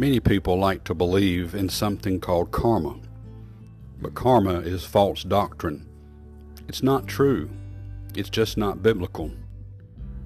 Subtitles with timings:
[0.00, 2.98] Many people like to believe in something called karma,
[4.00, 5.86] but karma is false doctrine.
[6.68, 7.50] It's not true.
[8.14, 9.30] It's just not biblical.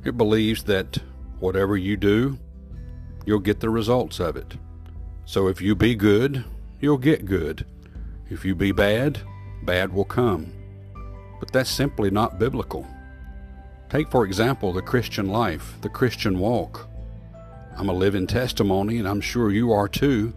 [0.05, 0.99] It believes that
[1.41, 2.39] whatever you do,
[3.27, 4.55] you'll get the results of it.
[5.25, 6.45] So if you be good,
[6.81, 7.67] you'll get good.
[8.31, 9.19] If you be bad,
[9.65, 10.53] bad will come.
[11.41, 12.87] But that's simply not biblical.
[13.89, 16.89] Take, for example, the Christian life, the Christian walk.
[17.77, 20.33] I'm a living testimony, and I'm sure you are too,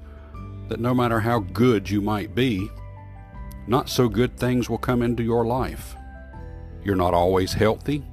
[0.69, 2.69] that no matter how good you might be,
[3.67, 5.95] not so good things will come into your life.
[6.83, 8.03] You're not always healthy,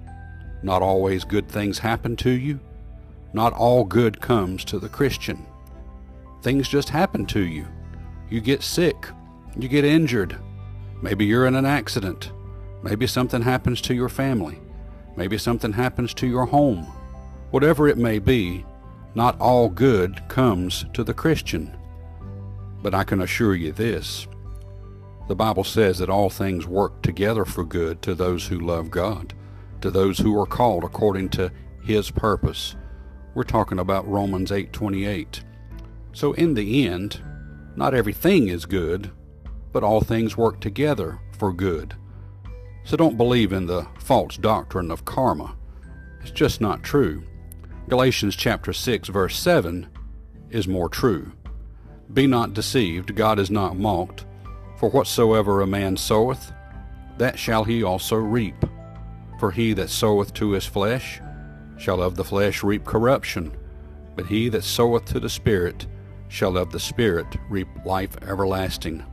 [0.63, 2.61] not always good things happen to you,
[3.33, 5.47] not all good comes to the Christian.
[6.43, 7.67] Things just happen to you.
[8.31, 9.07] You get sick,
[9.57, 10.37] you get injured,
[11.03, 12.33] maybe you're in an accident,
[12.83, 14.59] maybe something happens to your family,
[15.17, 16.85] maybe something happens to your home.
[17.51, 18.65] Whatever it may be,
[19.15, 21.77] not all good comes to the Christian.
[22.83, 24.27] But I can assure you this
[25.27, 29.33] the Bible says that all things work together for good to those who love God,
[29.81, 31.51] to those who are called according to
[31.83, 32.77] His purpose.
[33.35, 35.43] We're talking about Romans 8:28.
[36.13, 37.23] So in the end,
[37.75, 39.11] not everything is good,
[39.73, 41.95] but all things work together for good.
[42.85, 45.57] So don't believe in the false doctrine of karma.
[46.21, 47.23] It's just not true.
[47.87, 49.87] Galatians chapter 6 verse 7
[50.49, 51.33] is more true.
[52.15, 54.25] Be not deceived, God is not mocked,
[54.79, 56.51] for whatsoever a man soweth,
[57.19, 58.55] that shall he also reap.
[59.39, 61.21] For he that soweth to his flesh
[61.77, 63.55] shall of the flesh reap corruption,
[64.17, 65.87] but he that soweth to the Spirit
[66.29, 69.05] shall of the Spirit reap life everlasting.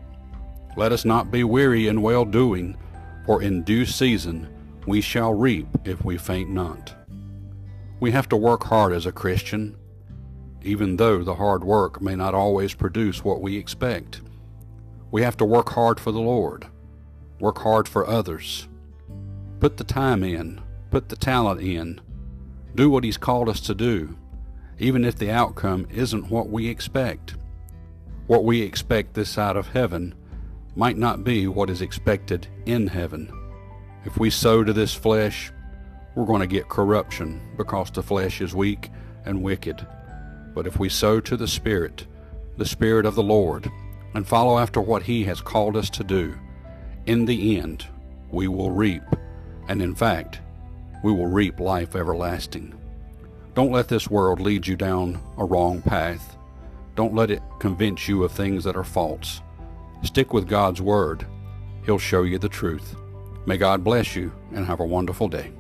[0.77, 2.77] Let us not be weary in well doing,
[3.25, 4.47] for in due season
[4.87, 7.00] we shall reap if we faint not.
[8.01, 9.77] We have to work hard as a Christian,
[10.63, 14.21] even though the hard work may not always produce what we expect.
[15.11, 16.65] We have to work hard for the Lord,
[17.39, 18.67] work hard for others.
[19.59, 22.01] Put the time in, put the talent in,
[22.73, 24.17] do what He's called us to do,
[24.79, 27.35] even if the outcome isn't what we expect.
[28.25, 30.15] What we expect this side of heaven
[30.75, 33.31] might not be what is expected in heaven.
[34.05, 35.51] If we sow to this flesh,
[36.15, 38.89] we're going to get corruption because the flesh is weak
[39.25, 39.85] and wicked.
[40.53, 42.05] But if we sow to the Spirit,
[42.57, 43.71] the Spirit of the Lord,
[44.13, 46.35] and follow after what He has called us to do,
[47.05, 47.87] in the end,
[48.29, 49.03] we will reap,
[49.67, 50.41] and in fact,
[51.03, 52.77] we will reap life everlasting.
[53.55, 56.35] Don't let this world lead you down a wrong path.
[56.95, 59.41] Don't let it convince you of things that are false.
[60.03, 61.25] Stick with God's Word.
[61.85, 62.95] He'll show you the truth.
[63.45, 65.51] May God bless you and have a wonderful day.